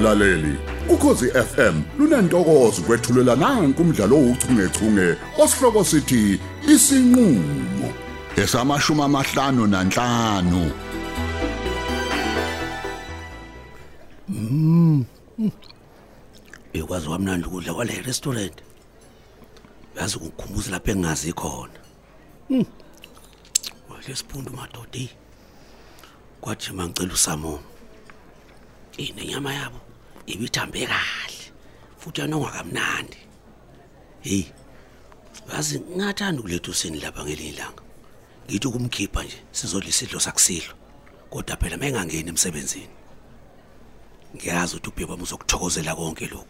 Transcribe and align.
mlaleli. 0.00 0.54
Ukhosi 0.88 1.26
FM 1.30 1.82
lunantokozo 1.98 2.82
kwethulela 2.82 3.36
nanku 3.36 3.82
umdlalo 3.82 4.16
ouchungechunge 4.16 5.16
osihloko 5.38 5.84
sithi 5.84 6.40
isinqulo 6.68 7.88
esamashumi 8.36 9.02
amahlanu 9.02 9.66
nanhlanu 9.66 10.72
ekwazi 16.72 17.06
kwamnandi 17.06 17.46
ukudla 17.46 17.74
kwale 17.74 18.02
restaurant. 18.02 18.56
Yazi 19.96 20.16
ukukhumbuza 20.16 20.70
lapho 20.70 20.90
engazi 20.90 21.32
khona. 21.32 21.80
Hmm. 22.48 22.64
wale 23.90 24.16
siphundu 24.16 24.50
madodi 24.52 25.10
kwathi 26.40 26.72
mangicela 26.72 27.14
usamo 27.14 27.60
inenyama 28.96 29.54
yabo. 29.54 29.89
Ibithambe 30.34 30.86
kahle 30.86 31.44
futhi 31.98 32.20
yanonga 32.20 32.50
kamnandi 32.50 33.18
hey 34.20 34.44
yazi 35.52 35.80
ngathanda 35.80 36.40
ukuletha 36.40 36.70
usini 36.70 37.00
lapha 37.00 37.24
ngelinye 37.24 37.50
ilanga. 37.50 37.82
Ngithi 38.46 38.66
ukumkhipha 38.68 39.22
nje 39.22 39.38
sizodla 39.52 39.88
isidlo 39.88 40.20
sakusidlo 40.20 40.74
kodwa 41.30 41.56
phela 41.56 41.76
mayengangeni 41.76 42.28
emsebenzini. 42.28 42.94
Ngiyazi 44.34 44.76
ukuthi 44.76 44.88
ubheba 44.90 45.14
uzokuthokozela 45.14 45.94
konke 45.94 46.26
lokhu. 46.26 46.46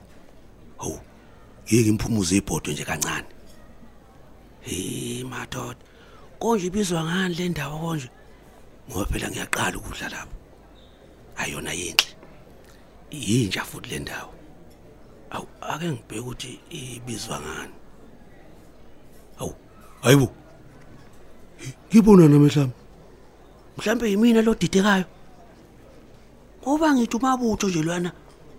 Hawu 0.78 1.00
yeke 1.70 1.88
imphumuzo 1.88 2.34
ibhodwe 2.34 2.72
nje 2.72 2.84
kancane. 2.84 3.28
Hey 4.60 5.24
madoda 5.24 5.80
konje 6.38 6.66
ibizwa 6.66 7.04
ngani 7.04 7.34
le 7.34 7.48
ndawo 7.48 7.78
konje? 7.78 8.10
Ngoba 8.90 9.06
phela 9.06 9.30
ngiyaqala 9.30 9.76
ukudla 9.78 10.08
lapho 10.08 10.34
ayona 11.36 11.72
yinhle. 11.72 12.19
Yinja 13.10 13.64
futhi 13.64 13.90
le 13.90 13.98
ndawo. 13.98 14.32
Awu 15.30 15.46
ake 15.60 15.88
ngibheke 15.88 16.20
ukuthi 16.20 16.60
ibizwa 16.70 17.40
ngani. 17.40 17.74
Awu 19.38 19.54
hayibo. 20.02 20.28
Ngibona 21.88 22.28
namhlanje 22.28 22.72
mhlambe 23.76 24.10
yimina 24.10 24.42
lo 24.42 24.54
didekayo? 24.54 25.04
Ngoba 26.62 26.94
ngithi 26.94 27.16
umabutho 27.16 27.68
nje 27.68 27.82
lwana 27.82 28.12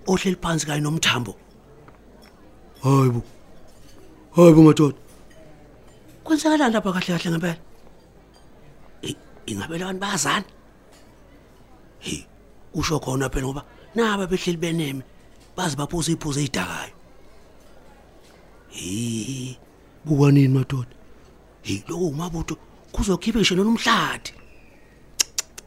ohleli 0.07 0.37
phansi 0.41 0.65
kanye 0.65 0.81
nomthambo. 0.81 1.35
Hayibo. 2.83 3.21
Hayibo 4.35 4.61
madoda. 4.63 4.97
Kwenzakalani 6.23 6.73
lapha 6.73 6.93
kahle 6.93 7.17
kahle 7.17 7.31
ngempela? 7.31 7.57
Ingabe 9.45 9.77
labantu 9.77 9.99
bayazana? 9.99 10.45
Hey 11.99 12.25
usho 12.73 12.99
khona 12.99 13.29
phela 13.29 13.45
ngoba 13.47 13.63
naba 13.95 14.27
behleli 14.27 14.57
beneme 14.57 15.03
bazi 15.55 15.75
baphuza 15.75 16.11
iphuzo 16.11 16.39
ezidakayo 16.39 16.95
hey 18.69 19.55
bukwanini 20.05 20.47
madoda? 20.47 20.95
Hey 21.61 21.83
lokho 21.87 22.07
umabutho 22.07 22.55
kuzokhipha 22.91 23.39
ngisho 23.39 23.55
nomhlathi 23.55 24.33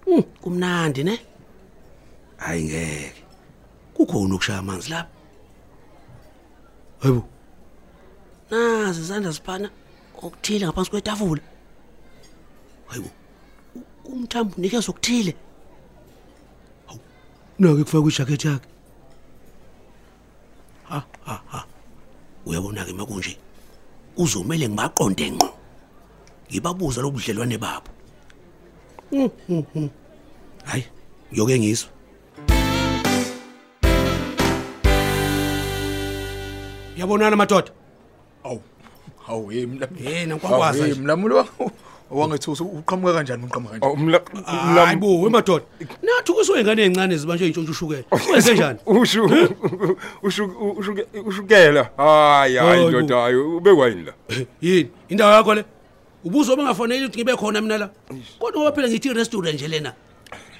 Mm, 0.07 0.23
kumnandi 0.43 1.05
ne? 1.05 1.19
Hayi 2.37 2.65
ngeke. 2.65 3.23
Kukhona 3.95 4.35
ukushaya 4.35 4.59
amanzi 4.59 4.91
lapha. 4.91 5.11
Hayibo. 7.01 7.29
Nazi 8.51 9.01
izandla 9.01 9.33
siphana 9.33 9.71
okuthile 10.23 10.67
ngaphansi 10.67 10.91
kwetafula. 10.91 11.43
Hayibo 12.87 13.11
umthambo 14.05 14.55
unikezwe 14.59 14.91
okuthile. 14.91 15.33
Nake 17.59 17.85
kufaka 17.85 18.09
ijacket 18.09 18.45
yakhe 18.45 18.69
ha 20.89 20.99
ha 21.27 21.35
ha 21.53 21.61
uyabona 22.47 22.85
ke 22.85 22.93
makunje 22.93 23.39
uzomele 24.17 24.69
ngibaqonde 24.69 25.27
ngqo 25.31 25.49
ngibabuza 26.51 27.03
lobudlelwane 27.03 27.59
babo 27.59 27.89
Mm, 29.13 29.31
mm, 29.49 29.65
mm. 29.75 29.89
hayi 30.65 30.85
ngiyoke 31.33 31.59
ngizwa 31.59 31.91
yabonana 36.97 37.37
madoda 37.37 37.71
Awu. 38.45 38.61
Hawu 39.27 39.49
hey 39.51 39.67
mla. 39.67 39.89
Eh, 40.05 40.29
nankwankwaza 40.29 40.79
Hawu, 40.79 40.85
nje. 40.87 40.95
hey, 40.95 41.03
Mlamulo 41.03 41.47
wangithusa 42.11 42.65
uqhamuka 42.65 43.13
kanjani 43.15 43.45
uqhamuka 43.45 43.79
kanjani? 43.79 43.93
Umla 43.95 44.21
hayi 44.87 44.97
bo 44.97 45.21
wemadoda 45.23 45.65
nathi 46.03 46.33
kusuke 46.33 46.61
ingane 46.61 46.83
ezincane 46.83 47.17
zibanjwe 47.17 47.47
intshontsho 47.47 47.73
ushukela. 47.73 48.05
Wenze 48.33 48.55
njani 48.55 48.79
ushu 48.87 49.25
ushu 50.23 50.99
ushukela. 51.27 51.91
Hayi 51.97 52.57
hayi 52.57 52.69
Hayi 52.69 52.83
bo. 52.83 52.91
ndoda 52.91 53.17
hayi 53.21 53.37
ubekwa 53.37 53.89
yini 53.89 54.03
la? 54.03 54.13
Yini? 54.63 54.91
Indawo 55.09 55.33
yakho 55.33 55.55
le? 55.55 55.65
Ubuzo 56.25 56.57
bengafoneli 56.57 57.05
ukuthi 57.05 57.19
ngibe 57.19 57.37
khona 57.37 57.61
mina 57.61 57.79
la? 57.79 57.91
Kodwa 58.39 58.63
ngoba 58.63 58.73
phela 58.77 58.89
ngithi 58.89 59.09
i-restaurant 59.09 59.55
nje 59.55 59.69
lena 59.69 59.93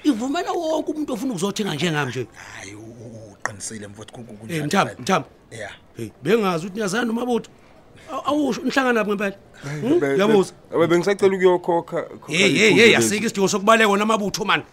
ivumela 0.03 0.51
wonke 0.51 0.91
umuntu 0.91 1.13
ofuna 1.13 1.31
ukuzothenga 1.31 1.75
njengami 1.75 2.09
nje. 2.11 2.27
Hayi 2.57 2.75
u- 2.75 3.31
uqinisile 3.33 3.87
mfowethu 3.87 4.13
ku- 4.13 4.23
ku- 4.23 4.33
Eh 4.33 4.37
kunjani? 4.39 4.65
Mthamba 4.67 4.89
phela. 4.91 5.01
mthamba 5.01 5.27
Yeah. 5.51 5.71
hey 5.97 6.09
bengazi 6.23 6.65
ukuthi 6.65 6.75
niyazana 6.79 7.05
nomabutho 7.05 7.49
Aw- 7.51 7.64
awusho 8.25 8.61
nihlangana 8.61 8.93
lapho 8.93 9.11
ngempela. 9.11 9.35
Hmm? 9.81 10.19
yabuza. 10.19 10.53
abe 10.73 10.87
bengisacela 10.87 11.35
ukuyokhokha 11.35 12.01
khokha 12.01 12.33
hey 12.33 12.37
hey 12.37 12.67
iphuzu 12.67 12.75
hey 12.75 12.85
leli. 12.85 12.95
asike 12.95 13.25
isidingo 13.25 13.47
sokubaleka 13.47 13.89
wona 13.89 14.03
amabutho 14.03 14.45
man 14.45 14.63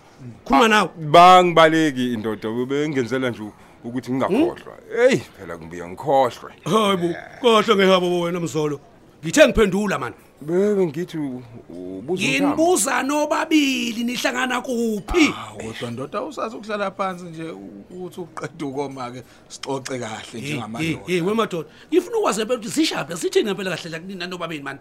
khuluma 0.44 0.69
nawe. 0.69 0.88
Bangibaleki 0.98 2.12
indoda 2.12 2.48
bengenzela 2.66 3.31
nje 3.31 3.43
ukuthi 3.84 4.12
ngingakhohlwa. 4.12 4.75
Hey 4.97 5.16
phela 5.16 5.59
ngibuye 5.59 5.88
ngikhohlwe 5.88 6.53
hayi 6.65 6.97
bo 6.97 7.62
kahle 7.62 7.76
ngehabo 7.76 8.20
wena 8.20 8.41
mzolo. 8.41 8.81
Ngithe 9.25 9.49
ngiphendula 9.49 9.99
man 9.99 10.12
bebe 10.47 10.87
ngithi 10.87 11.19
u- 11.19 11.43
ubuza 11.71 12.23
umthamo. 12.25 12.55
Nginibuza 12.55 13.03
nobabili 13.03 14.05
nihlangana 14.05 14.61
kuphi? 14.61 15.25
Hawu 15.31 15.59
kodwa 15.63 15.91
ndoda 15.91 16.23
usazi 16.23 16.57
ukuhlala 16.57 16.91
phansi 16.91 17.25
nje 17.25 17.45
u- 17.51 17.85
ukuthi 17.91 18.21
uqede 18.21 18.65
ukoma 18.65 19.11
ke 19.15 19.21
sixoxe 19.49 19.99
kahle 19.99 20.41
hey 20.41 20.41
njengamadoda. 20.41 21.07
hey 21.07 21.21
wemadoda 21.21 21.69
ngifuna 21.89 22.17
ukwazi 22.19 22.41
phela 22.47 22.55
ukuthi 22.59 22.71
sishaphi 22.75 23.17
sithini 23.17 23.45
ngempela 23.47 23.71
kahle 23.77 23.91
la 23.91 23.99
kunina 24.01 24.27
nobabili 24.27 24.63
man 24.63 24.79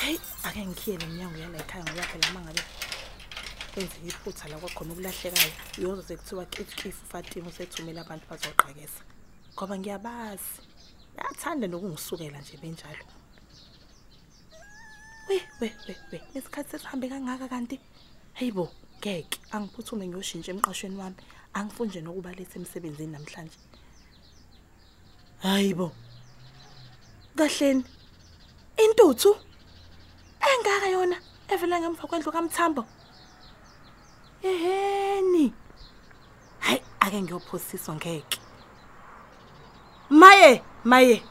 Hey, 0.00 0.18
ake 0.46 0.60
ngikhiyele 0.66 1.04
iminyango 1.06 1.38
yala 1.42 1.56
ekhaya 1.62 1.84
ngoba 1.84 2.02
phela 2.10 2.28
mangabe 2.34 2.60
kwenzeka 3.74 4.06
iphutha 4.06 4.48
la 4.48 4.58
kwakhona 4.58 4.92
ukulahlekayo. 4.92 5.52
Uyoze 5.78 6.16
kuthiwa 6.16 6.46
kifu 6.46 7.06
Fatima 7.06 7.48
usethumela 7.48 8.00
abantu 8.00 8.24
bazoqhakeza. 8.30 9.02
Ngoba 9.54 9.78
ngiyabazi. 9.78 10.54
Bayathanda 11.16 11.66
nokungisukela 11.66 12.38
nje 12.40 12.56
benjalo. 12.62 13.04
We 15.28 15.40
we 15.60 15.72
we 15.88 15.94
we 16.12 16.20
isikhathi 16.34 16.70
sesihambe 16.70 17.08
kangaka 17.08 17.48
kanti 17.48 17.80
hayibo 18.34 18.70
ngeke 19.00 19.38
angiphuthume 19.54 20.06
ngiyoshintsha 20.06 20.52
emqashweni 20.52 20.96
wami 20.96 21.16
angifuni 21.54 21.88
nje 21.90 22.00
nokuba 22.00 22.32
lethe 22.36 22.58
emsebenzini 22.58 23.12
namhlanje 23.12 23.58
hayibo 25.42 25.92
kahleni 27.36 27.84
intuthu 28.84 29.30
engaka 30.50 30.88
yona 30.94 31.16
evela 31.52 31.80
ngemva 31.80 32.08
kwendlu 32.08 32.30
kaMthambo 32.32 32.82
eheni 34.44 35.52
hayi 36.58 36.80
ake 37.00 37.22
ngiyophosiswa 37.22 37.94
ngeke. 37.94 38.38
Maye 40.10 40.62
maye. 40.84 41.22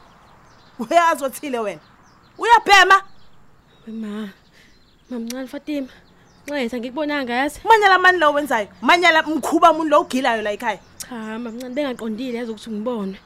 Uyazi 0.78 1.24
othile 1.24 1.58
wena? 1.58 1.80
Uyabhema? 2.38 3.02
Ma, 3.86 4.28
mamncane 5.10 5.46
Fatima. 5.46 5.88
Nxayetha 6.46 6.78
ngikubonanga 6.78 7.34
yazi. 7.34 7.60
manyala 7.64 7.98
mani 7.98 8.18
lo 8.18 8.32
wenzayo? 8.32 8.68
Manyala 8.82 9.22
mkhuba 9.22 9.70
umuntu 9.70 9.90
lo 9.90 10.00
ugilayo 10.00 10.42
la 10.42 10.52
ekhaya? 10.52 10.78
Cha, 10.98 11.38
mamncane 11.38 11.74
bengaqondile 11.74 12.38
yazi 12.38 12.50
ukuthi 12.50 12.70
ngibone. 12.70 13.18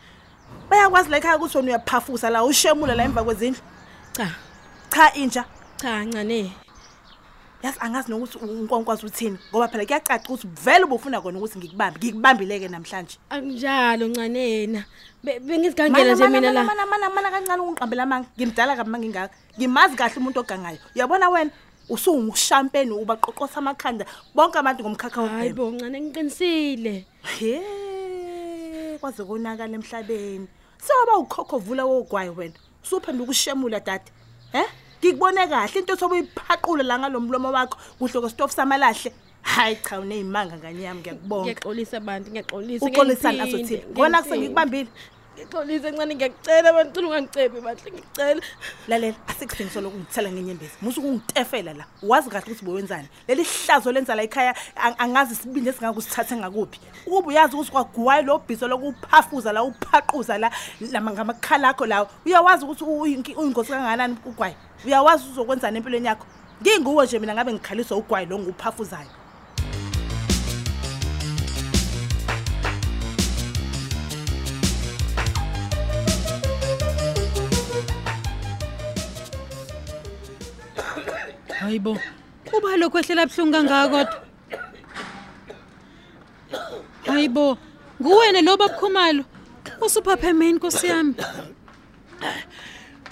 bayakwazi 0.70 1.10
la 1.10 1.16
ekhaya 1.16 1.36
ukuthi 1.36 1.56
wena 1.56 1.68
uyaphafusa 1.68 2.30
la 2.30 2.44
ushemula 2.44 2.94
la 2.94 3.04
emva 3.04 3.24
kwezindlu? 3.24 3.60
Cha, 4.12 4.30
cha 4.90 5.14
inja. 5.14 5.44
Cha 5.76 6.04
ncane. 6.04 6.52
Yazi 7.62 7.78
angazi 7.81 8.10
nokuthi 8.10 8.38
unkwankwazi 8.38 9.06
uthini 9.06 9.38
ngoba 9.50 9.69
phela 9.69 9.84
kuyacaca 9.87 10.25
ukuthi 10.28 10.46
vele 10.64 10.84
ubufuna 10.84 11.20
kona 11.20 11.38
ukuthi 11.38 11.58
ngikubambe 11.58 11.99
ngikubambileke 11.99 12.69
namhlanje. 12.69 13.19
Akunjalo 13.31 14.08
ncanena. 14.08 14.84
Be- 15.25 15.40
Bengizigangela 15.40 16.14
nje 16.14 16.28
mina 16.28 16.52
la. 16.52 16.64
mana 16.64 16.87
mana 16.87 17.10
mana 17.10 17.31
kancane 17.31 17.62
ungiqambela 17.62 18.06
manga 18.06 18.28
ngimdala 18.38 18.76
kabi 18.76 18.90
mangingaka. 18.90 19.34
Ngimazi 19.58 19.96
kahle 19.96 20.16
umuntu 20.16 20.40
ogangayo. 20.40 20.78
Uyabona 20.94 21.28
wena 21.31 21.50
usungushampeni 21.88 22.93
ubaqoqosa 22.93 23.58
amakhanda. 23.58 24.04
Bonke 24.34 24.58
abantu 24.58 24.82
ngomkhakha 24.84 25.20
Hayi 25.26 25.50
wobhema 25.50 25.56
bo 25.56 25.70
ncane 25.72 26.00
ngiqinisile. 26.00 27.04
he 27.38 28.99
kwaze 29.00 29.25
konakala 29.25 29.75
emhlabeni. 29.75 30.46
Sewaba 30.78 31.19
ukhokho 31.19 31.58
vula 31.58 31.84
wogwayi 31.84 32.31
wena. 32.31 32.54
Suphenduka 32.82 33.31
ushemula 33.31 33.81
dade. 33.81 34.12
He? 34.52 34.62
Ngikubone 35.00 35.46
kahle 35.46 35.78
into 35.80 35.96
thoba 35.96 36.14
uyiphaqula 36.14 36.82
la 36.82 36.98
ngalomlomo 36.98 37.52
wakho 37.52 37.78
kuhle 37.98 38.20
kwesitofu 38.20 38.54
samalahle. 38.54 39.12
Hayi 39.42 39.76
cha 39.76 40.00
uneyimanga 40.00 40.56
ngani 40.56 40.84
yami 40.84 41.00
ngiyakubonga. 41.00 41.44
Ngiyaxolisa 41.44 42.00
bantu, 42.00 42.30
ngiyaxolisa. 42.30 42.86
uxolisani 42.86 43.38
ngiyaphinde, 43.38 43.64
azothini 43.64 43.94
kona 43.94 44.22
kuse 44.22 44.36
ngiyaphinde. 45.38 45.44
ngikubambile 45.44 45.79
Ngixolisa 45.79 45.90
ncane 45.90 46.14
ngiyacela 46.14 46.70
abantu 46.70 46.94
cela 46.94 47.06
ungangicebi 47.08 47.61
bahle 47.61 47.90
ngicela. 47.93 48.43
lalela 48.88 49.17
asikudingiso 49.29 49.81
lokungithela 49.81 50.31
ngenyembezi 50.32 50.73
musu 50.82 51.02
kungitefela 51.02 51.73
la. 51.75 51.85
Wazi 52.02 52.31
kahle 52.31 52.44
ukuthi 52.52 52.64
bowenzani. 52.64 53.08
Leli 53.29 53.44
hlazo 53.44 53.93
lenza 53.93 54.14
la 54.14 54.23
ekhaya 54.23 54.55
ang- 54.76 54.96
angazi 54.99 55.32
isibindi 55.35 55.70
esingakusithathe 55.70 56.37
ngakuphi 56.37 56.81
ukuba 57.06 57.29
uyazi 57.29 57.55
ukuthi 57.56 57.70
kwagwayi 57.73 58.23
lo 58.25 58.38
bhiso 58.38 58.69
lokuphafuza 58.69 59.52
la 59.52 59.62
uphaquza 59.62 60.38
la 60.38 60.50
lama 60.93 61.11
ngamakhala 61.12 61.69
akho 61.69 61.87
lawo 61.87 62.08
uyawazi 62.26 62.64
ukuthi 62.64 62.85
uyinki- 62.85 63.37
uyingozi 63.37 63.69
kangakanani 63.70 64.17
ugwayi 64.26 64.55
uyawazi 64.85 65.25
uzokwenzani 65.31 65.76
empilweni 65.79 66.06
yakho? 66.06 66.26
Nginguwe 66.62 67.05
nje 67.06 67.19
mina 67.19 67.35
ngabe 67.35 67.52
ngikhaliswa 67.52 67.96
ugwayi 67.96 68.26
lo 68.26 68.38
nguphafuzayo 68.38 69.08
hayibo 81.68 81.98
kuba 82.44 82.76
lokho 82.76 82.98
ehlela 82.98 83.26
buhlungu 83.26 83.52
kangaka 83.52 83.88
kodwa. 83.88 84.20
Hayibo 87.06 87.58
nguwena 88.00 88.40
lo 88.42 88.56
babukhumalo 88.56 89.24
usuphaphemeni 89.80 90.52
nkosi 90.52 90.86
yami. 90.86 91.14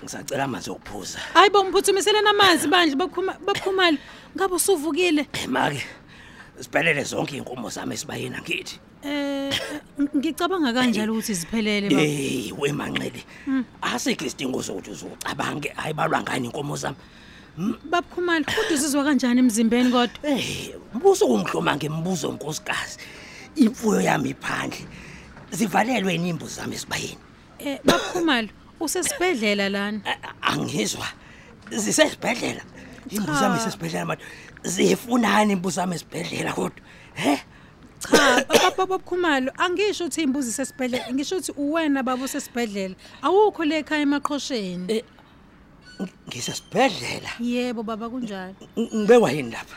Ngisacela 0.03 0.45
amanzi 0.45 0.71
okuphuza. 0.71 1.19
Hayibo 1.35 1.65
mphuthumiseleni 1.65 2.29
amanzi 2.29 2.69
bandle 2.69 2.97
babukhuma- 2.97 3.39
babukhumalo. 3.45 3.99
Ngabe 4.37 4.55
usuvukile? 4.55 5.27
Make 5.49 5.85
siphelele 6.61 7.05
zonke 7.05 7.37
inkomo 7.37 7.69
zami 7.69 7.95
esibayena 7.95 8.41
ngithi 8.41 8.81
eh 9.05 9.53
ngicabanga 10.17 10.73
kanjalo 10.73 11.13
ukuthi 11.13 11.35
ziphelele 11.35 11.91
baba 11.91 12.01
hey 12.01 12.53
wemanxele 12.59 13.25
asikho 13.83 14.25
isidingo 14.25 14.63
sokuthi 14.63 14.91
uzucabange 14.91 15.75
ayibalwa 15.77 16.23
ngani 16.23 16.47
inkomo 16.49 16.77
zami? 16.77 16.97
Babukhumalo 17.91 18.45
kodwa 18.45 18.75
uzizwa 18.75 19.05
kanjani 19.05 19.41
emzimbeni 19.41 19.91
kodwa? 19.91 20.19
Hey 20.23 20.75
mbuso 20.95 21.27
kungihloma 21.27 21.77
ngembuzo 21.77 22.33
nkosikazi. 22.33 22.99
Imfuyo 23.57 24.01
yami 24.01 24.31
iphandle. 24.31 24.87
Zivalelwe 25.51 26.15
inimbu 26.15 26.47
zami 26.47 26.75
esibayeni. 26.75 27.19
Eh 27.59 27.79
babukhumalo 27.85 28.49
usesibhedlela 28.81 29.69
lana? 29.69 30.01
A- 30.05 30.53
angizwa. 30.53 31.07
Zisesibhedlela. 31.71 32.63
Imbuzi 33.11 33.39
zami 33.41 33.57
isesibhedlela 33.59 34.05
manje. 34.07 34.25
Zifunani 34.63 35.53
imbuzi 35.53 35.77
zami 35.77 35.95
esibhedlela 35.95 36.53
kodwa? 36.53 36.81
He? 37.15 37.39
Cha 38.01 38.45
baba 38.49 38.87
babukhumalo 38.87 39.53
angisho 39.57 40.05
ukuthi 40.05 40.23
imbuzi 40.23 40.53
sesibhedlela 40.53 41.13
ngisho 41.13 41.37
ukuthi 41.37 41.53
uwena 41.57 42.03
baba 42.03 42.25
usesibhedlela. 42.25 42.95
Awukho 43.23 43.65
le 43.65 43.79
ekhaya 43.79 44.03
emaqhosheni. 44.03 44.87
Ng- 44.87 45.05
ngisesibhedlela. 46.29 47.31
Yebo 47.41 47.83
baba 47.83 48.07
kunjalo. 48.09 48.55
Ng- 48.77 48.91
ngibekwa 49.03 49.31
yini 49.33 49.51
lapha? 49.51 49.77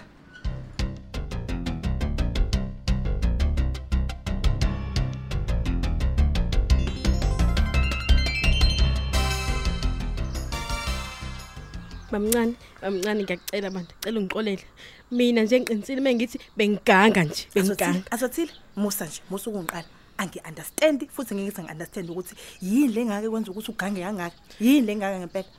Bamncane, 12.11 12.55
bamncane 12.81 13.23
ngiyacela 13.23 13.69
bantu, 13.69 13.93
cela 14.01 14.19
ungixolele. 14.19 14.63
Mina 15.11 15.41
nje 15.43 15.59
ngiqinisile 15.59 16.01
mengithi 16.01 16.37
bengiganga 16.57 17.23
nje, 17.23 17.43
bengiganga. 17.55 18.03
asothile 18.11 18.51
musa 18.75 19.05
nje 19.05 19.21
musa 19.29 19.49
ukungiqala. 19.49 19.85
Angi-understand 20.17 20.99
futhi 21.15 21.35
ngeke 21.35 21.61
ngi-understand 21.61 22.09
ukuthi 22.09 22.35
yini 22.61 22.93
le 22.93 23.05
ngake 23.05 23.29
kwenza 23.29 23.51
ukuthi 23.51 23.71
ugange 23.71 24.01
kangaka? 24.01 24.35
Yini 24.59 24.85
le 24.87 24.95
ngaka 24.95 25.17
ngempela? 25.19 25.49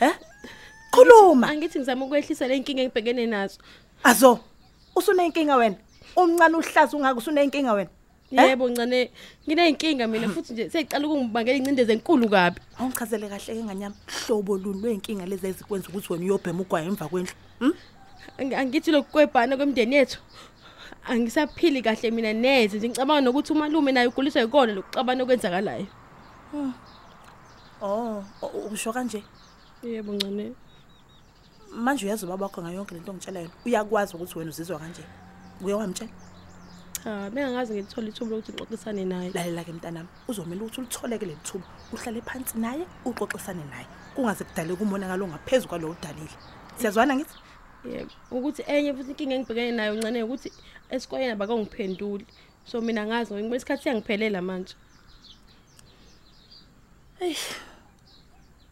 He 0.00 0.10
khuluma 0.92 1.48
Angithi 1.48 1.78
ngizama 1.78 2.04
ukwehlisa 2.04 2.48
le 2.48 2.56
inkinga 2.56 2.82
engibhekene 2.82 3.26
nazo. 3.26 3.58
azo 4.04 4.38
usunenkinga 4.96 5.56
wena 5.56 5.76
umncane 6.16 6.56
uhlaza 6.56 6.96
ungaka 6.96 7.18
usunenkinga 7.18 7.72
wena 7.72 7.90
Eh? 8.30 8.48
Yebo 8.48 8.68
ncane, 8.68 9.10
ngineyinkinga 9.48 10.06
mina 10.06 10.28
futhi 10.28 10.52
nje 10.52 10.70
seyicala 10.70 11.06
ukungibangela 11.08 11.56
incindezelo 11.58 11.96
enkulu 11.98 12.28
kabi. 12.28 12.60
awungichazele 12.78 13.28
kahle 13.28 13.54
ke 13.56 13.64
nganyama 13.64 13.94
hlobo 14.06 14.58
luni 14.58 14.80
lwenkinga 14.82 15.24
lezi 15.26 15.46
ezikwenza 15.48 15.88
ukuthi 15.88 16.12
wena 16.12 16.24
uyobhema 16.24 16.60
ugwayo 16.60 16.86
emva 16.92 17.08
kwendlu 17.08 17.32
hm 17.60 17.72
Angi- 18.38 18.54
Angithi 18.54 18.90
lokwebhana 18.92 19.56
kwemndeni 19.56 19.96
yethu. 19.96 20.18
Angisaphili 21.08 21.80
kahle 21.82 22.10
mina 22.10 22.32
neze 22.32 22.76
nje 22.76 22.88
ngicabanga 22.88 23.20
nokuthi 23.24 23.52
umalume 23.52 23.92
naye 23.92 24.06
uguliswa 24.12 24.42
yikona 24.42 24.72
lokuxabana 24.76 25.22
okwenzakalayo. 25.24 25.86
oh 27.80 28.22
u- 28.42 28.68
usho 28.72 28.92
kanje 28.92 29.22
Yebo 29.82 30.12
ncane. 30.12 30.54
manje 31.70 32.06
uyazi 32.06 32.24
ubaba 32.24 32.46
wakho 32.46 32.62
ngayo 32.62 32.76
yonke 32.76 32.94
lento 32.94 33.10
ongitshela 33.12 33.40
yona 33.40 33.54
uyakwazi 33.66 34.14
ukuthi 34.16 34.38
wena 34.38 34.50
uzizwa 34.50 34.78
kanje? 34.78 35.02
Uye 35.62 35.74
wamtshela 35.74 36.10
Cha, 37.04 37.30
bengazi 37.30 37.74
ngithola 37.74 38.08
ithuba 38.08 38.30
lokuthi 38.30 38.52
ngixoxisane 38.52 39.04
naye. 39.04 39.30
lalela-ke 39.30 39.72
mntanami. 39.72 40.08
Uzomele 40.28 40.60
ukuthi 40.62 40.80
ulitholeke 40.80 41.26
le 41.26 41.36
thuba 41.44 41.64
uhlale 41.92 42.20
phansi 42.20 42.58
naye 42.58 42.84
uxoxisane 43.04 43.64
naye. 43.70 43.86
Kungaze 44.14 44.44
kudaleka 44.44 44.82
umonakalo 44.82 45.24
ongaphezu 45.24 45.68
kwalo 45.68 45.90
udalile. 45.90 46.36
Siyazwana 46.76 47.14
ngithi? 47.14 47.34
Yebo, 47.84 48.10
ukuthi 48.30 48.62
enye 48.66 48.94
futhi 48.94 49.10
inkinga 49.10 49.34
engibhekene 49.34 49.72
nayo 49.76 49.94
ncane 49.94 50.22
ukuthi 50.22 50.52
esikoleni 50.90 51.32
abakangiphenduli. 51.32 52.26
So 52.66 52.80
mina 52.80 53.06
ngazi 53.06 53.34
ngoba 53.34 53.56
isikhathi 53.56 53.82
siyangiphelela 53.82 54.42
manje. 54.42 54.74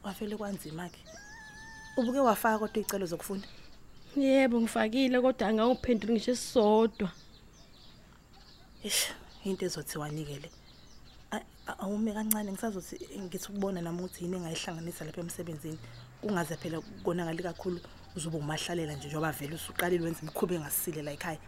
Wavele 0.06 0.36
kwanzima-ke 0.36 1.00
ubuke 1.98 2.20
wafaka 2.28 2.58
kodwa 2.58 2.78
iy'celo 2.80 3.06
zokufunda? 3.06 3.48
Yebo, 4.16 4.56
ngifakile 4.60 5.16
kodwa 5.20 5.48
angangiphenduli 5.48 6.12
ngisho 6.12 6.32
esisodwa. 6.32 7.08
ish 8.88 9.02
into 9.44 9.66
ezothiwa-nikele 9.66 10.48
awume 11.82 12.12
kancane 12.14 12.52
ngisazothi 12.52 12.96
ngithi 13.18 13.48
ukubona 13.50 13.80
nami 13.82 13.98
ukuthi 13.98 14.24
yini 14.24 14.36
engayihlanganisa 14.36 15.04
lapha 15.04 15.20
emsebenzini. 15.20 15.78
Kungaze 16.20 16.56
phela 16.56 16.80
konakali 17.04 17.42
kakhulu 17.42 17.80
uzobe 18.16 18.36
umahlalela 18.38 18.94
nje 18.94 19.08
njengoba 19.08 19.32
vele 19.32 19.54
usuqalile 19.54 20.04
wenza 20.04 20.22
imikhuba 20.22 20.54
engasile 20.54 21.02
la 21.02 21.12
ekhaya. 21.12 21.38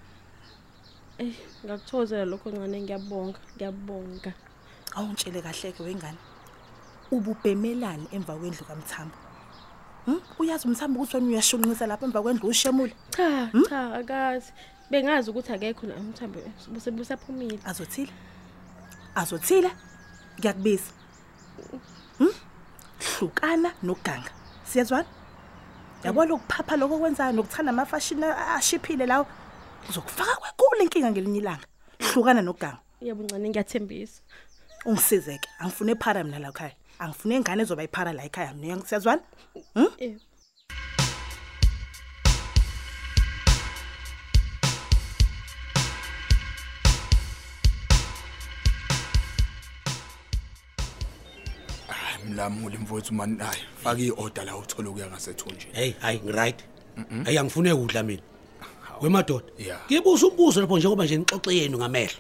Eh, 1.19 1.35
ngakuthokozela 1.65 2.25
lokho 2.25 2.51
ncane 2.51 2.81
ngiyabonga, 2.83 3.39
ngiyabonga. 3.55 4.33
awungitshele 4.97 5.43
kahle-ke 5.43 5.83
wengane. 5.83 6.19
Ububhemelani 7.11 8.07
emva 8.13 8.35
kwendlu 8.37 8.65
kamthambo. 8.65 9.17
Hmm? 10.05 10.21
uyazi 10.39 10.69
umthambo 10.69 11.01
ukuthi 11.01 11.17
wena 11.17 11.29
uyashunqisa 11.29 11.87
lapha 11.87 12.07
emva 12.07 12.23
kwendlu 12.23 12.49
ushemule? 12.49 12.95
Cha, 13.11 13.51
cha, 13.69 13.95
akazi. 13.95 14.53
Bengazi 14.91 15.31
ukuthi 15.31 15.53
akekho 15.53 15.87
la 15.87 15.95
umthambo 15.95 16.41
buse 16.69 16.91
busaphumile. 16.91 17.59
azothile? 17.65 18.13
Azothile? 19.15 19.71
Ngiyakubiza. 20.39 20.91
Hmm? 22.19 22.33
hlukana 22.99 23.73
noganga. 23.83 24.31
Siyazwana? 24.65 25.09
Yabona 26.05 26.35
ukuphapha 26.35 26.77
lokho 26.77 26.95
okwenzayo 26.95 27.33
nokuthanda 27.33 27.71
amafashini 27.71 28.25
ashiphile 28.57 29.07
lawo? 29.07 29.27
Uzokufaka 29.89 30.37
kwenkulu 30.37 30.83
inkinga 30.83 31.11
ngelinye 31.11 31.39
ilanga. 31.39 31.67
Hlukana 31.99 32.43
noganga. 32.43 32.79
Yebo 33.01 33.23
ncane 33.23 33.49
ngiyathembisa. 33.49 34.23
ungisizeke. 34.85 35.49
Angifune 35.59 35.93
ephara 35.93 36.25
mina 36.25 36.39
la 36.39 36.49
ekhaya. 36.49 36.75
Angifune 36.99 37.35
ingane 37.37 37.63
ezoba 37.63 37.83
iphara 37.89 38.13
la 38.13 38.23
ekhaya 38.29 38.53
mina 38.55 38.83
siyazwana 38.89 39.23
Hmm? 39.75 39.91
Yebo. 40.01 40.21
mlamuli 52.29 52.79
mfowethu 52.79 53.15
mani. 53.15 53.39
Hayi 53.39 53.63
faka 53.85 54.01
i-order 54.03 54.45
la 54.45 54.57
uthola 54.57 54.91
ukuya 54.91 55.07
ngasethunjini. 55.07 55.73
Hey 55.73 55.93
hayi 56.01 56.19
ngiright. 56.25 56.65
Hayi 57.25 57.39
angifune 57.39 57.73
ukudla 57.73 58.03
mina. 58.03 58.23
Wemadoda. 59.03 59.47
Yeah. 59.59 59.81
ngibuza 59.87 60.27
umbuzo 60.27 60.61
lapho 60.61 60.79
njengoba 60.79 61.05
nje 61.05 61.17
nixoxe 61.17 61.57
yenu 61.57 61.79
ngamehlo. 61.79 62.19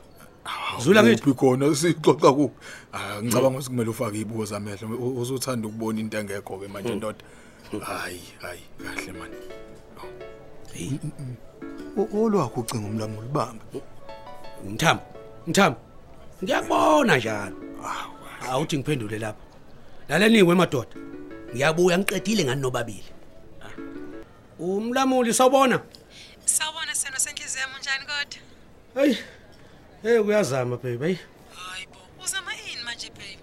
Zula 0.80 1.02
ngithi. 1.02 1.23
kuphi 1.23 1.35
khona? 1.38 1.75
Sixoxa 1.75 2.33
kuphi? 2.33 2.54
Ah 2.92 3.23
ngicabanga 3.23 3.59
ukuthi 3.59 3.68
kumele 3.71 3.90
ufake 3.90 4.21
ibuko 4.21 4.45
zamehlo 4.45 4.88
U- 4.97 5.21
uzothanda 5.21 5.68
ukubona 5.68 6.00
into 6.00 6.18
engekho 6.18 6.59
ke 6.59 6.68
manje 6.68 6.95
ndoda 6.95 7.25
hayi 7.85 8.21
hayi 8.42 8.62
kahle 8.85 9.12
mani. 9.18 9.37
Hey 10.73 10.90
O- 11.99 12.09
olwakho 12.25 12.61
ucinga 12.61 12.87
umlamuli 12.88 13.28
bamba 13.28 13.64
mthambo 14.71 15.02
mthambo 15.47 15.78
ngiyakubona 16.45 17.16
njalo. 17.16 17.57
Awuthi 18.50 18.78
ngiphendule 18.78 19.18
lapha 19.18 19.42
laleniwe 20.09 20.54
madoda 20.54 20.95
ngiyabuya 21.54 21.99
ngiqedile 21.99 22.45
ngani 22.45 22.61
nobabili? 22.62 23.04
Umlamuli 24.59 25.35
sawubona? 25.35 25.80
Sawubona 26.45 26.95
seno 26.95 27.16
senhliziyo 27.18 27.61
yami 27.62 27.75
njani 27.80 28.04
kodwa? 28.07 28.40
hey 29.04 29.14
hey 30.02 30.19
uyazama 30.19 30.76
baby 30.76 31.07
hey 31.07 31.17
Hayibo, 31.55 31.99
uzama 32.25 32.52
yini 32.55 32.83
manje 32.85 33.09
baby? 33.11 33.38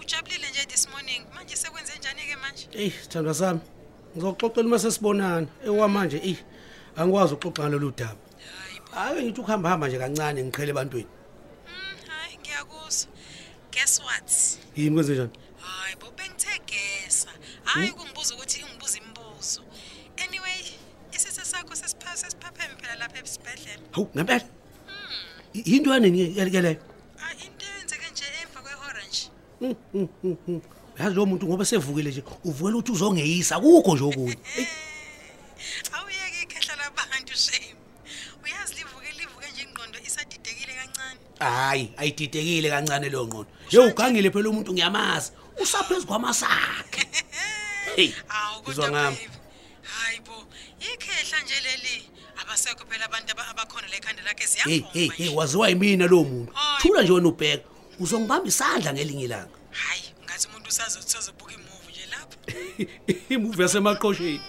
Ujabulile 0.00 0.50
nje 0.50 0.66
this 0.68 0.88
morning. 0.90 1.22
Manje 1.34 1.56
sekwenze 1.56 1.92
njani 1.98 2.20
ke 2.30 2.36
manje? 2.36 2.68
hey 2.72 2.90
sithandwa 2.90 3.34
sami 3.34 3.60
ngizoxoxela 4.16 4.66
uma 4.66 4.78
sesibonana 4.78 5.46
ewamanje 5.66 6.16
eh 6.24 6.36
angikwazi 6.96 7.34
ukuxoxa 7.34 7.62
ngalolu 7.62 7.90
daba 7.96 8.16
ake 8.96 9.22
ngithi 9.22 9.40
ukuhamba 9.40 9.68
hamba 9.70 9.88
nje 9.88 9.98
kancane 9.98 10.44
ngiqhele 10.44 10.70
ebantwini 10.70 11.06
Mm, 11.68 12.08
hayi 12.08 12.38
ngiyakuzwa. 12.38 13.08
Guess 13.72 14.00
what? 14.00 14.30
yini 14.76 14.94
kwenze 14.94 15.12
njani 15.12 15.30
Hayibo 15.60 16.06
bengithe 16.16 16.58
guessa. 16.68 17.28
Hayi 17.64 17.90
kungibuza 17.92 18.34
ukuthi 18.34 18.64
ungibuza 18.64 18.98
imibuzo. 18.98 19.60
Anyway, 20.28 20.60
isithe 21.12 21.44
sakho 21.44 21.74
sesipha 21.76 22.16
sesiphapheme 22.16 22.74
phela 22.80 22.94
lapha 22.94 23.18
esibhedlela. 23.24 23.82
hawu 23.92 24.08
ngempela 24.16 24.44
I- 25.58 25.64
yinto 25.70 25.90
yanini 25.90 26.34
ke 26.34 26.60
leyo 26.62 26.78
Ah 27.20 27.32
into 27.44 27.66
yenzeke 27.78 28.06
nje 28.12 28.24
emva 28.42 28.60
kweorange. 28.64 29.22
yazi 30.98 31.14
lo 31.14 31.26
muntu 31.26 31.46
ngoba 31.46 31.64
sevukile 31.64 32.10
nje 32.10 32.22
uvukela 32.44 32.76
ukuthi 32.78 32.92
uzongeyisa 32.92 33.56
akukho 33.56 33.94
nje 33.94 34.04
okunye 34.04 34.38
Awuyeke 35.92 36.42
ikhehla 36.42 36.74
labantu 36.76 37.34
shame. 37.36 37.74
Uyazi 38.44 38.74
livuke 38.74 39.10
livuke 39.18 39.46
nje 39.52 39.62
ingqondo 39.62 39.98
isadidekile 40.06 40.72
kancane. 40.78 41.20
hayi 41.40 41.92
ayididekile 41.96 42.70
kancane 42.70 43.08
leyo 43.08 43.26
ngqondo 43.26 43.50
ye 43.70 43.78
ugangile 43.78 44.30
phela 44.30 44.48
umuntu 44.50 44.72
ngiyamazi 44.72 45.32
usaphezulu 45.62 46.06
kwamasakhe 46.06 47.02
hey 47.96 48.12
Awu 48.28 48.62
Ngizwa 48.62 48.84
kodwa 48.86 48.90
ngami. 48.90 49.16
baby. 49.16 49.36
Hayibo, 49.88 50.36
ikhehla 50.80 51.38
nje 51.42 51.60
leli. 51.66 51.96
Abasekho 52.40 52.84
phela 52.86 53.04
abantu 53.06 53.32
aba- 54.44 54.54
abakhona 54.54 54.68
la 54.68 54.70
ekhanda 54.70 54.70
lakhe 54.70 54.70
hey 54.70 54.78
ziyabhoma. 54.78 54.92
hey 54.92 55.08
hey 55.16 55.26
nje. 55.26 55.36
waziwa 55.36 55.68
yimina 55.68 56.06
lo 56.06 56.24
muntu 56.24 56.52
Hayi. 56.52 56.82
thula 56.82 57.02
nje 57.02 57.12
wena 57.12 57.28
ubheka 57.28 57.64
uzongibamba 58.00 58.48
isandla 58.48 58.92
ngelinye 58.92 59.24
ilanga 59.24 59.48
Hayi, 59.70 60.02
ngathi 60.24 60.48
umuntu 60.48 60.68
usazothi 60.68 61.18
uzobuka 61.18 61.52
imovie 61.52 61.90
nje 61.90 62.06
lapho. 62.12 62.36
imuvi 63.34 63.62
yasemaqhosheni 63.62 64.40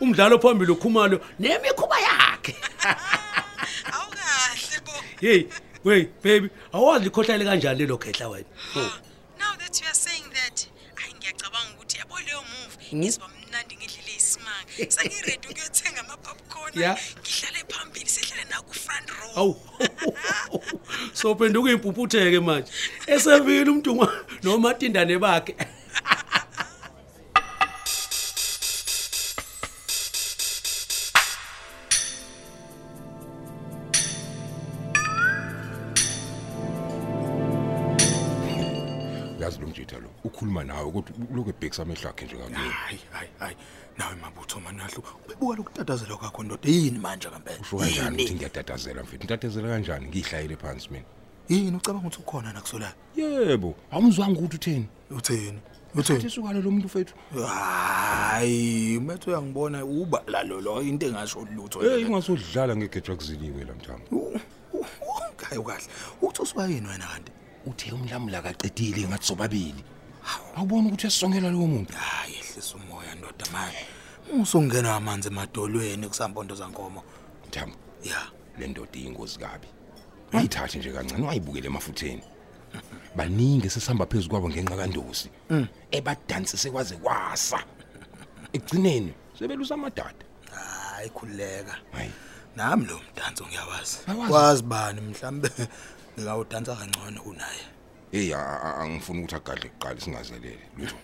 umdlalo 0.00 0.38
phambili 0.38 0.72
ukhumalo 0.72 1.20
nemikhuba 1.38 1.96
yakhe 2.00 2.56
Awukahle 3.92 4.80
bo. 4.86 4.92
hey 5.20 5.46
wey 5.84 6.08
baby 6.22 6.50
awazi 6.72 7.04
likhohlale 7.04 7.44
kanjani 7.44 7.78
lelo 7.78 7.98
khehla 7.98 8.28
wena 8.28 8.46
Oh. 8.76 8.92
Now 9.38 9.54
that 9.58 9.80
you 9.80 9.86
are 9.86 9.94
saying 9.94 10.24
that, 10.34 10.66
ayi 11.02 11.14
ngiyacabanga 11.14 11.74
ukuthi 11.74 11.98
yabo 11.98 12.18
leyo 12.20 12.42
movie 12.42 12.96
ngiziba 12.98 13.28
mnandi 13.28 13.76
ngidlile 13.76 14.12
isimanga. 14.16 14.72
Sengiready 14.94 15.48
ukuyothenga 15.50 16.00
ama 16.00 16.16
popcorn. 16.16 16.72
Yeah. 16.74 16.98
Ngihlale 17.20 17.64
phambili 17.68 18.07
sihlale 18.48 18.50
na 18.50 18.62
ku 18.62 18.74
front 18.74 19.10
row. 19.10 19.32
awu. 19.36 19.56
Sophenduka 21.12 21.70
impuphutheke 21.70 22.40
manje. 22.40 22.72
Esevile 23.06 23.70
umuntu 23.70 23.94
ngwa- 23.94 24.12
nomatindane 24.42 25.18
bakhe. 25.18 25.54
Ukhuluma 40.88 40.88
nawe 40.88 40.92
kodwa 40.92 41.36
lokhu 41.36 41.50
ebhekisa 41.50 41.82
amehlo 41.82 42.10
akhe 42.10 42.24
nje 42.24 42.36
ngakini 42.36 42.56
hayi 42.56 43.00
hayi 43.12 43.30
hayi. 43.38 43.56
Nawe 43.98 44.14
mabutho 44.22 44.60
manahlu 44.60 45.02
ubebuka 45.24 45.56
lokutatazela 45.56 46.16
kwakho 46.16 46.42
ndoda 46.42 46.68
yini 46.70 46.98
manje 46.98 47.28
kampela 47.28 47.60
usho 47.60 47.76
kanjani 47.76 48.16
ukuthi 48.16 48.34
ngiyatatazela 48.34 49.02
mfethu? 49.02 49.24
Ngitatazela 49.24 49.68
kanjani? 49.68 50.06
Ngihlayile 50.08 50.56
phansi 50.56 50.88
mina. 50.90 51.04
Yini? 51.48 51.76
Ucabanga 51.76 52.06
ukuthi 52.06 52.20
ukhona 52.22 52.52
nakusolayo 52.52 52.94
yebo 53.16 53.74
awumzwanga 53.90 54.38
ukuthi 54.38 54.56
utheni? 54.56 54.86
Utheni? 55.10 55.60
Uthi 55.94 56.12
utheni? 56.12 56.30
sukala 56.30 56.60
lo 56.60 56.70
muntu 56.70 56.88
fethu 56.88 57.14
hayi 57.46 58.96
umethe 58.96 59.30
uyangibona 59.30 59.84
uba 59.84 60.22
lalolo 60.26 60.82
into 60.82 61.06
engasho 61.06 61.46
lutho 61.56 61.80
hey 61.80 62.04
ungasodlala 62.04 62.76
ngegejwa 62.76 63.16
kuziliwe 63.16 63.64
lamthambo 63.64 64.40
kayo 65.48 65.62
kahle. 65.62 65.86
Uthi 66.22 66.42
usuba 66.42 66.66
yini 66.66 66.88
wena 66.88 67.06
kanti? 67.06 67.32
Uthe 67.66 67.92
umlamula 67.92 68.42
kaqedile 68.42 69.08
ngathi 69.08 69.26
sobabili. 69.26 69.84
Awubona 70.56 70.88
ukuthi 70.88 71.06
uyasongela 71.06 71.50
lowo 71.50 71.66
muntu. 71.66 71.92
Hayi 71.92 72.34
ehlisa 72.34 72.74
umoya 72.76 73.14
ndoda 73.14 73.46
manje 73.52 73.86
usungena 74.42 74.94
amanzi 74.96 75.28
emadolweni 75.28 76.08
kusampondo 76.08 76.54
zankomo 76.54 77.02
mthambo 77.46 77.76
ya. 78.04 78.38
le 78.58 78.66
ndoda 78.66 78.98
iyingozi 78.98 79.38
kabi. 79.38 79.66
Ayithathe 80.32 80.78
nje 80.78 80.92
kancane 80.92 81.26
wayibukele 81.26 81.66
emafutheni. 81.66 82.22
Baningi 83.16 83.70
sesihamba 83.70 84.06
phezulu 84.06 84.30
kwabo 84.30 84.48
ngenxa 84.48 84.76
kandosi. 84.76 85.30
Ebadansi 85.90 86.70
kwaze 86.70 86.96
kwasa. 86.96 87.58
Ekugcineni 88.52 89.12
sebelusa 89.38 89.74
amadada. 89.74 90.24
Hayi 90.52 91.10
khuleka 91.10 91.78
hayi. 91.92 92.10
Nami 92.56 92.86
lo 92.86 93.00
mdanso 93.12 93.46
ngiyawazi. 93.46 93.98
Awazi? 94.06 94.32
wazi 94.32 94.62
bani 94.62 95.00
mhlambe 95.00 95.50
ngawudansa 96.20 96.76
kangcono 96.76 97.20
kunaye. 97.22 97.64
Hey 98.12 98.34
a- 98.34 98.60
a- 98.62 98.74
angifuni 98.76 99.18
ukuthi 99.20 99.34
agadle 99.36 99.68
kuqala 99.70 100.00
singazelele. 100.00 100.58
Lutho. 100.78 100.96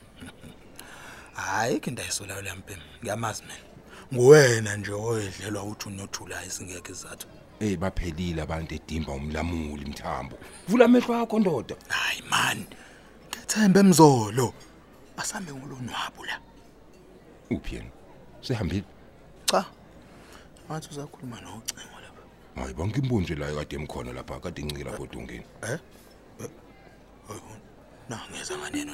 Hayi 1.35 1.81
ke 1.81 1.91
ndayisolayo 1.91 2.43
lempela 2.43 2.83
ngiyamazi 3.03 3.43
mina 3.43 3.59
nguwena 4.15 4.77
nje 4.77 4.93
oyedlelwa 4.93 5.63
uthi 5.65 5.89
unothula 5.89 6.45
isingeke 6.45 6.93
izathu 6.93 7.27
hey 7.59 7.77
baphelile 7.77 8.43
abantu 8.43 8.75
edimba 8.75 9.13
umlamuli 9.13 9.85
mthambo. 9.85 10.37
Vula 10.69 10.85
amehlo 10.85 11.15
akho 11.15 11.39
ndoda. 11.39 11.77
Hayi 11.89 12.23
man. 12.31 12.65
Ngethembe 13.31 13.81
emzolo. 13.81 14.55
Asambe 15.17 15.53
ngolonwabo 15.53 16.25
la. 16.27 16.41
Uphi 17.51 17.75
yena? 17.75 17.91
Sehambile 18.41 18.85
cha. 19.47 19.65
Ngathi 20.71 20.89
usakhuluma 20.91 21.41
nocingo 21.41 21.99
lapha. 22.03 22.23
Hayi 22.55 22.75
bangimbonje 22.75 23.35
la 23.35 23.55
kade 23.55 23.77
emkhona 23.77 24.13
lapha 24.13 24.41
kade 24.41 24.63
incike 24.63 24.85
lapho 24.85 25.07
dongeni 25.07 25.45
eh? 25.63 25.79
Na 28.09 28.17
ngeza 28.31 28.55
nganeno 28.59 28.93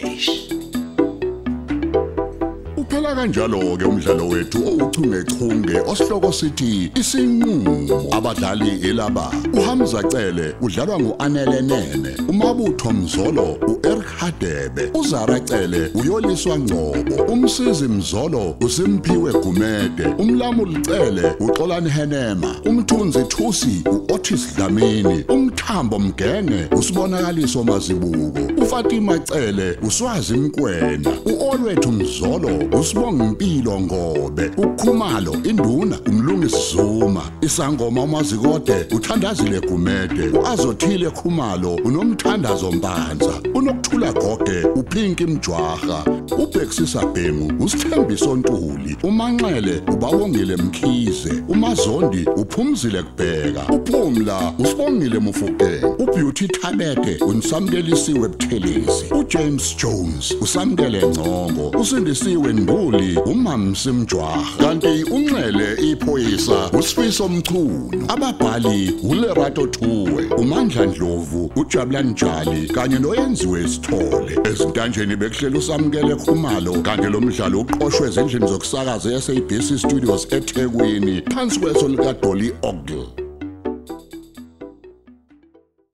Uphela 2.91 3.15
kanjalo 3.15 3.77
ke 3.79 3.85
umdlalo 3.85 4.29
wethu 4.29 4.59
ouchungechunge 4.67 5.81
osihloko 5.87 6.33
sithi 6.33 6.91
isinqulo. 6.95 8.09
Abadlali 8.11 8.81
elaba 8.89 9.31
uHamza 9.53 10.03
Cele 10.03 10.55
udlalwa 10.61 11.01
nguAnele 11.01 11.63
Nene 11.63 12.17
umabutho 12.29 12.91
Mzolo 12.91 13.59
uEric 13.69 14.07
Hadebe 14.19 14.91
uZara 14.95 15.41
Cele 15.41 15.91
uyoliswa 15.95 16.59
Ngcobo 16.59 17.33
umsizi 17.33 17.89
Mzolo 17.89 18.57
uSimphiwe 18.61 19.33
Gumede 19.33 20.07
umlamuli 20.19 20.81
Cele 20.83 21.33
uXolani 21.41 21.91
Henema 21.91 22.57
umthunzi 22.65 23.25
Thusi 23.25 23.83
uOtis 23.87 24.57
Dlamini 24.57 25.25
umthambo 25.29 25.99
Mgenge 25.99 26.69
usibonakaliso 26.79 27.65
mazibuko 27.65 28.60
uFatima 28.71 29.19
Cele 29.19 29.79
uswazi 29.83 30.35
Mkwena 30.35 31.11
uOlwethu 31.27 31.93
Mzolo 31.93 32.49
usibonga 32.81 33.25
impilo 33.25 33.81
ngobe 33.81 34.51
ukhumalo 34.57 35.37
induna 35.45 35.99
umlungisi 36.09 36.57
Zuma 36.73 37.23
isangoma 37.41 38.03
umazikode 38.03 38.87
uthandazile 38.97 39.61
Gumede. 39.61 40.39
Uazothile 40.39 41.11
khumalo 41.11 41.75
unomthandazo 41.75 42.73
Mpanza. 42.73 43.41
Unokuthula 43.55 44.13
gogwe 44.13 44.65
uphinki 44.65 45.25
Mjwaha 45.25 46.05
ubhexisa 46.39 47.07
Bhengu 47.07 47.65
usithembiso 47.65 48.37
Ntuli 48.37 48.97
umanxele 49.03 49.83
ubawongile 49.93 50.57
Mkhize. 50.57 51.43
Umazondi 51.49 52.27
uphumzile 52.37 53.03
kubheka. 53.03 53.75
Uphumla 53.75 54.53
usibongile 54.59 55.19
Mufukeng 55.19 55.85
ubeauty 55.99 56.49
Thabete 56.49 57.25
unsamkelisiwe 57.25 58.29
Buthelezi 58.61 59.15
uJames 59.15 59.77
Jones 59.77 60.35
usamkele 60.41 61.07
Ngcongo 61.07 61.69
usindisiwe 61.81 62.53
Nduli 62.53 63.19
umamsi 63.19 63.91
Mjwaha 63.91 64.57
kanti 64.59 65.05
unxele 65.05 65.91
iphoyisa 65.91 66.71
usifiso 66.79 67.29
Mchunu 67.29 68.05
ababhali 68.09 68.95
uLerato 69.03 69.67
Thuwe 69.67 70.27
uMandla 70.39 70.87
Dlovu 70.87 71.53
uJabulani 71.57 72.11
Njali 72.11 72.69
kanye 72.69 72.99
noyenziwe 72.99 73.69
Sithole. 73.69 74.39
Ezintanjeni 74.45 75.17
bekuhlela 75.17 75.59
usamkele 75.59 76.17
Khumalo 76.17 76.73
kanti 76.83 77.07
lo 77.07 77.21
mdlalo 77.21 77.61
uqoqwwe 77.61 78.09
ezindlini 78.09 78.47
zokusakaza 78.47 79.15
eSABC 79.15 79.79
Studios 79.79 80.27
eThekwini 80.33 81.23
phansi 81.35 81.61
kweso 81.61 81.89
lika 81.89 82.13
Dolly 82.13 82.53
Ogle. 82.63 83.20